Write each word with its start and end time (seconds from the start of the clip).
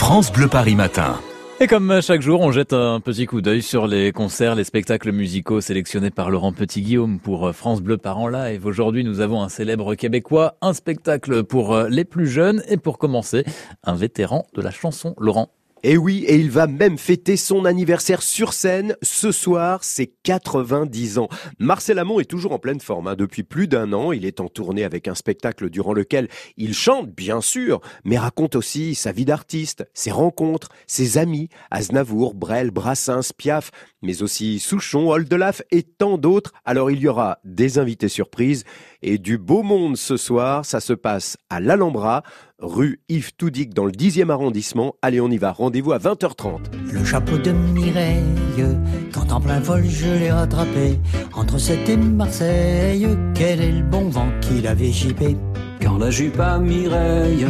France 0.00 0.32
Bleu 0.32 0.48
Paris 0.48 0.76
Matin. 0.76 1.20
Et 1.60 1.66
comme 1.66 2.00
chaque 2.00 2.22
jour, 2.22 2.40
on 2.40 2.52
jette 2.52 2.72
un 2.72 3.00
petit 3.00 3.26
coup 3.26 3.42
d'œil 3.42 3.60
sur 3.60 3.86
les 3.86 4.12
concerts, 4.12 4.54
les 4.54 4.64
spectacles 4.64 5.12
musicaux 5.12 5.60
sélectionnés 5.60 6.10
par 6.10 6.30
Laurent 6.30 6.54
Petit-Guillaume 6.54 7.20
pour 7.20 7.54
France 7.54 7.82
Bleu 7.82 7.98
par 7.98 8.18
en 8.18 8.26
live. 8.26 8.64
Aujourd'hui, 8.64 9.04
nous 9.04 9.20
avons 9.20 9.42
un 9.42 9.50
célèbre 9.50 9.94
québécois, 9.94 10.56
un 10.62 10.72
spectacle 10.72 11.44
pour 11.44 11.76
les 11.82 12.06
plus 12.06 12.26
jeunes 12.26 12.62
et 12.66 12.78
pour 12.78 12.96
commencer, 12.96 13.44
un 13.84 13.94
vétéran 13.94 14.46
de 14.54 14.62
la 14.62 14.70
chanson. 14.70 15.14
Laurent. 15.18 15.50
Et 15.82 15.96
oui, 15.96 16.24
et 16.26 16.36
il 16.36 16.50
va 16.50 16.66
même 16.66 16.98
fêter 16.98 17.38
son 17.38 17.64
anniversaire 17.64 18.20
sur 18.20 18.52
scène 18.52 18.96
ce 19.00 19.32
soir, 19.32 19.82
c'est 19.82 20.12
90 20.24 21.16
ans. 21.16 21.28
Marcel 21.58 21.98
Amont 21.98 22.20
est 22.20 22.26
toujours 22.26 22.52
en 22.52 22.58
pleine 22.58 22.80
forme. 22.80 23.08
Hein. 23.08 23.16
Depuis 23.16 23.44
plus 23.44 23.66
d'un 23.66 23.94
an, 23.94 24.12
il 24.12 24.26
est 24.26 24.40
en 24.40 24.48
tournée 24.48 24.84
avec 24.84 25.08
un 25.08 25.14
spectacle 25.14 25.70
durant 25.70 25.94
lequel 25.94 26.28
il 26.58 26.74
chante, 26.74 27.10
bien 27.10 27.40
sûr, 27.40 27.80
mais 28.04 28.18
raconte 28.18 28.56
aussi 28.56 28.94
sa 28.94 29.10
vie 29.10 29.24
d'artiste, 29.24 29.86
ses 29.94 30.10
rencontres, 30.10 30.68
ses 30.86 31.16
amis, 31.16 31.48
Aznavour, 31.70 32.34
Brel, 32.34 32.70
Brassens, 32.70 33.32
Piaf, 33.34 33.70
mais 34.02 34.22
aussi 34.22 34.58
Souchon, 34.58 35.10
Oldelaf 35.10 35.62
et 35.70 35.82
tant 35.82 36.18
d'autres. 36.18 36.52
Alors 36.64 36.90
il 36.90 37.00
y 37.00 37.08
aura 37.08 37.38
des 37.44 37.78
invités 37.78 38.08
surprises 38.08 38.64
et 39.02 39.18
du 39.18 39.38
beau 39.38 39.62
monde 39.62 39.96
ce 39.96 40.16
soir. 40.16 40.64
Ça 40.64 40.80
se 40.80 40.92
passe 40.92 41.36
à 41.48 41.60
l'Alhambra, 41.60 42.22
rue 42.58 43.00
Yves 43.08 43.32
Toudic 43.36 43.74
dans 43.74 43.84
le 43.84 43.92
10e 43.92 44.30
arrondissement. 44.30 44.96
Allez, 45.02 45.20
on 45.20 45.30
y 45.30 45.38
va. 45.38 45.52
Rendez-vous 45.52 45.92
à 45.92 45.98
20h30. 45.98 46.60
Le 46.92 47.04
chapeau 47.04 47.38
de 47.38 47.52
Mireille, 47.52 48.22
quand 49.12 49.32
en 49.32 49.40
plein 49.40 49.60
vol 49.60 49.84
je 49.84 50.06
l'ai 50.06 50.32
rattrapé, 50.32 50.98
entre 51.34 51.58
cette 51.58 51.88
et 51.88 51.96
Marseille, 51.96 53.06
quel 53.34 53.60
est 53.60 53.72
le 53.72 53.82
bon 53.82 54.08
vent 54.08 54.30
qui 54.40 54.60
l'avait 54.60 54.92
chipé 54.92 55.36
quand 55.90 55.98
la 55.98 56.10
jupe 56.10 56.38
à 56.38 56.58
Mireille, 56.58 57.46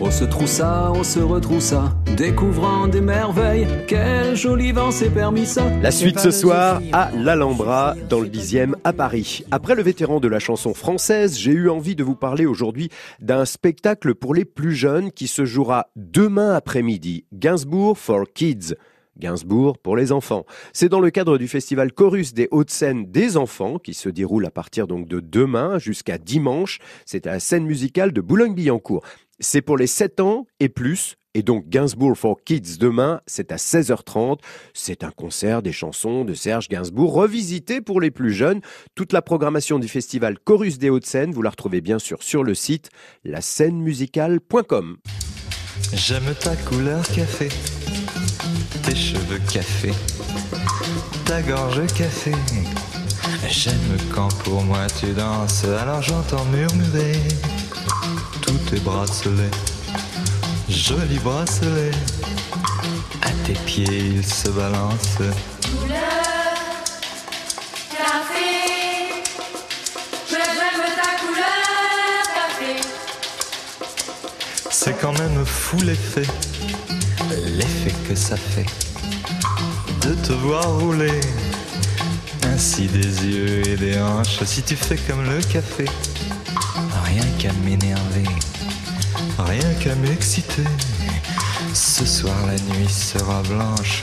on 0.00 0.10
se 0.10 0.24
troussa, 0.24 0.90
on 0.94 1.04
se 1.04 1.20
retroussa, 1.20 1.96
découvrant 2.16 2.88
des 2.88 3.00
merveilles. 3.00 3.68
Quel 3.86 4.34
joli 4.34 4.72
vent 4.72 4.90
s'est 4.90 5.10
permis 5.10 5.46
ça. 5.46 5.62
La 5.80 5.92
suite 5.92 6.18
ce 6.18 6.32
soir 6.32 6.80
à 6.92 7.10
l'Alhambra, 7.12 7.94
dans 8.08 8.18
le 8.18 8.28
10e 8.28 8.74
à 8.82 8.92
Paris. 8.92 9.44
Après 9.52 9.76
le 9.76 9.82
vétéran 9.82 10.18
de 10.18 10.26
la 10.26 10.40
chanson 10.40 10.74
française, 10.74 11.38
j'ai 11.38 11.52
eu 11.52 11.68
envie 11.68 11.94
de 11.94 12.02
vous 12.02 12.16
parler 12.16 12.46
aujourd'hui 12.46 12.90
d'un 13.20 13.44
spectacle 13.44 14.14
pour 14.16 14.34
les 14.34 14.44
plus 14.44 14.74
jeunes 14.74 15.12
qui 15.12 15.28
se 15.28 15.44
jouera 15.44 15.86
demain 15.94 16.54
après-midi. 16.54 17.26
Gainsbourg 17.32 17.96
for 17.96 18.24
Kids. 18.34 18.74
Gainsbourg 19.18 19.78
pour 19.78 19.96
les 19.96 20.12
enfants. 20.12 20.44
C'est 20.72 20.88
dans 20.88 21.00
le 21.00 21.10
cadre 21.10 21.38
du 21.38 21.48
festival 21.48 21.92
Chorus 21.92 22.34
des 22.34 22.48
Hauts-de-Seine 22.50 23.06
des 23.10 23.36
enfants 23.36 23.78
qui 23.78 23.94
se 23.94 24.08
déroule 24.08 24.46
à 24.46 24.50
partir 24.50 24.86
donc 24.86 25.08
de 25.08 25.20
demain 25.20 25.78
jusqu'à 25.78 26.18
dimanche. 26.18 26.78
C'est 27.06 27.26
à 27.26 27.32
la 27.32 27.40
scène 27.40 27.64
musicale 27.64 28.12
de 28.12 28.20
Boulogne-Billancourt. 28.20 29.04
C'est 29.40 29.62
pour 29.62 29.76
les 29.76 29.86
7 29.86 30.20
ans 30.20 30.46
et 30.60 30.68
plus. 30.68 31.16
Et 31.36 31.42
donc 31.42 31.68
Gainsbourg 31.68 32.16
for 32.16 32.36
Kids 32.44 32.78
demain, 32.78 33.20
c'est 33.26 33.50
à 33.50 33.56
16h30. 33.56 34.38
C'est 34.72 35.02
un 35.02 35.10
concert 35.10 35.62
des 35.62 35.72
chansons 35.72 36.24
de 36.24 36.32
Serge 36.32 36.68
Gainsbourg 36.68 37.12
revisité 37.12 37.80
pour 37.80 38.00
les 38.00 38.12
plus 38.12 38.32
jeunes. 38.32 38.60
Toute 38.94 39.12
la 39.12 39.20
programmation 39.20 39.80
du 39.80 39.88
festival 39.88 40.38
Chorus 40.38 40.78
des 40.78 40.90
Hauts-de-Seine, 40.90 41.32
vous 41.32 41.42
la 41.42 41.50
retrouvez 41.50 41.80
bien 41.80 41.98
sûr 41.98 42.22
sur 42.22 42.44
le 42.44 42.54
site 42.54 42.90
la 43.24 43.40
musicale.com. 43.72 44.96
J'aime 45.92 46.34
ta 46.40 46.54
couleur 46.56 47.02
café 47.08 47.48
tes 48.84 48.94
cheveux 48.94 49.40
café, 49.50 49.92
ta 51.24 51.40
gorge 51.42 51.86
café. 51.94 52.32
J'aime 53.48 53.96
quand 54.14 54.28
pour 54.42 54.62
moi 54.62 54.86
tu 54.98 55.06
danses, 55.12 55.64
alors 55.64 56.02
j'entends 56.02 56.44
murmurer 56.46 57.18
tous 58.42 58.58
tes 58.70 58.80
bracelets, 58.80 59.50
jolis 60.68 61.18
bracelets. 61.18 61.92
À 63.22 63.30
tes 63.46 63.54
pieds 63.54 64.16
ils 64.16 64.26
se 64.26 64.48
balancent. 64.48 65.18
C'est 74.70 75.00
quand 75.00 75.18
même 75.18 75.44
fou 75.46 75.78
l'effet 75.78 76.26
l'effet 77.56 77.94
que 78.08 78.14
ça 78.14 78.36
fait 78.36 78.66
de 80.06 80.14
te 80.14 80.32
voir 80.32 80.78
rouler 80.80 81.20
ainsi 82.52 82.86
des 82.86 83.26
yeux 83.26 83.66
et 83.68 83.76
des 83.76 83.98
hanches. 83.98 84.42
Si 84.44 84.62
tu 84.62 84.76
fais 84.76 84.96
comme 84.96 85.24
le 85.24 85.40
café, 85.52 85.84
rien 87.04 87.24
qu'à 87.38 87.52
m'énerver, 87.64 88.28
rien 89.38 89.74
qu'à 89.82 89.94
m'exciter. 89.96 90.64
Ce 91.72 92.04
soir 92.04 92.34
la 92.46 92.54
nuit 92.74 92.88
sera 92.88 93.42
blanche. 93.42 94.02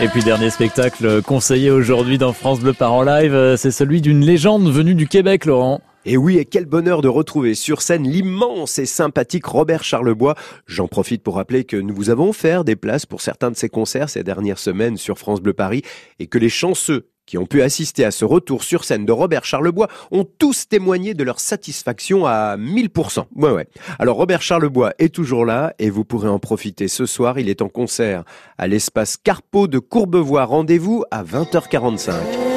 Et 0.00 0.08
puis 0.08 0.22
dernier 0.22 0.50
spectacle 0.50 1.22
conseillé 1.22 1.70
aujourd'hui 1.70 2.18
dans 2.18 2.32
France 2.32 2.60
Bleu 2.60 2.72
Par 2.72 2.92
en 2.92 3.02
live, 3.02 3.54
c'est 3.56 3.70
celui 3.70 4.00
d'une 4.00 4.24
légende 4.24 4.72
venue 4.72 4.94
du 4.94 5.06
Québec, 5.06 5.44
Laurent. 5.44 5.80
Et 6.10 6.16
oui, 6.16 6.38
et 6.38 6.46
quel 6.46 6.64
bonheur 6.64 7.02
de 7.02 7.08
retrouver 7.08 7.54
sur 7.54 7.82
scène 7.82 8.08
l'immense 8.08 8.78
et 8.78 8.86
sympathique 8.86 9.44
Robert 9.44 9.84
Charlebois. 9.84 10.36
J'en 10.66 10.88
profite 10.88 11.22
pour 11.22 11.34
rappeler 11.34 11.64
que 11.64 11.76
nous 11.76 11.94
vous 11.94 12.08
avons 12.08 12.30
offert 12.30 12.64
des 12.64 12.76
places 12.76 13.04
pour 13.04 13.20
certains 13.20 13.50
de 13.50 13.56
ses 13.56 13.68
concerts 13.68 14.08
ces 14.08 14.22
dernières 14.22 14.58
semaines 14.58 14.96
sur 14.96 15.18
France 15.18 15.42
Bleu 15.42 15.52
Paris 15.52 15.82
et 16.18 16.26
que 16.26 16.38
les 16.38 16.48
chanceux 16.48 17.10
qui 17.26 17.36
ont 17.36 17.44
pu 17.44 17.60
assister 17.60 18.06
à 18.06 18.10
ce 18.10 18.24
retour 18.24 18.64
sur 18.64 18.84
scène 18.84 19.04
de 19.04 19.12
Robert 19.12 19.44
Charlebois 19.44 19.88
ont 20.10 20.24
tous 20.24 20.66
témoigné 20.66 21.12
de 21.12 21.24
leur 21.24 21.40
satisfaction 21.40 22.24
à 22.24 22.56
1000%. 22.56 23.26
Ouais, 23.36 23.50
ouais. 23.50 23.68
Alors 23.98 24.16
Robert 24.16 24.40
Charlebois 24.40 24.94
est 24.98 25.14
toujours 25.14 25.44
là 25.44 25.74
et 25.78 25.90
vous 25.90 26.06
pourrez 26.06 26.30
en 26.30 26.38
profiter 26.38 26.88
ce 26.88 27.04
soir. 27.04 27.38
Il 27.38 27.50
est 27.50 27.60
en 27.60 27.68
concert 27.68 28.24
à 28.56 28.66
l'espace 28.66 29.18
Carpeau 29.18 29.68
de 29.68 29.78
Courbevoie. 29.78 30.46
Rendez-vous 30.46 31.04
à 31.10 31.22
20h45. 31.22 32.47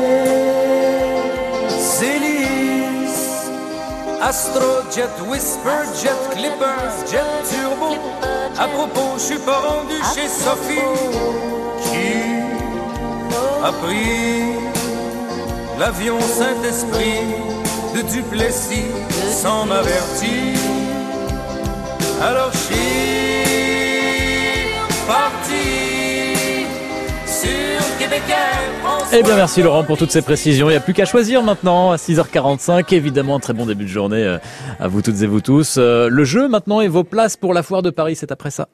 Astro, 4.21 4.83
Jet, 4.95 5.09
Whisper, 5.27 5.81
Jet, 5.99 6.35
Clipper, 6.35 6.77
Jet 7.09 7.25
Turbo. 7.49 7.95
À 8.57 8.67
propos, 8.67 9.17
je 9.17 9.21
suis 9.21 9.39
pas 9.39 9.59
rendu 9.59 9.95
chez 10.13 10.27
Sophie 10.27 10.79
qui 11.83 12.21
a 13.65 13.71
pris 13.71 14.53
l'avion 15.79 16.19
Saint-Esprit 16.19 17.33
de 17.95 18.01
Duplessis 18.03 18.91
sans 19.41 19.65
m'avertir. 19.65 20.59
Alors 22.21 22.51
je 22.53 23.50
Eh 29.13 29.23
bien 29.23 29.35
merci 29.35 29.61
Laurent 29.61 29.83
pour 29.83 29.97
toutes 29.97 30.11
ces 30.11 30.21
précisions. 30.21 30.67
Il 30.69 30.71
n'y 30.71 30.77
a 30.77 30.81
plus 30.81 30.93
qu'à 30.93 31.05
choisir 31.05 31.43
maintenant 31.43 31.91
à 31.91 31.97
6h45. 31.97 32.93
Évidemment 32.93 33.35
un 33.35 33.39
très 33.39 33.53
bon 33.53 33.65
début 33.65 33.83
de 33.83 33.89
journée 33.89 34.23
euh, 34.23 34.37
à 34.79 34.87
vous 34.87 35.01
toutes 35.01 35.21
et 35.21 35.27
vous 35.27 35.41
tous. 35.41 35.75
Euh, 35.77 36.07
le 36.09 36.23
jeu 36.23 36.47
maintenant 36.47 36.81
et 36.81 36.87
vos 36.87 37.03
places 37.03 37.35
pour 37.35 37.53
la 37.53 37.63
foire 37.63 37.81
de 37.81 37.89
Paris, 37.89 38.15
c'est 38.15 38.31
après 38.31 38.51
ça. 38.51 38.69